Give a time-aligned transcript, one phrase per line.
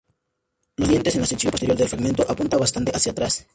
[0.77, 3.47] Los dientes en la sección posterior del fragmento apunta bastante hacia atrás.